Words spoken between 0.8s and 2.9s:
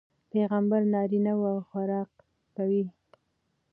نارينه وي او خوراک کوي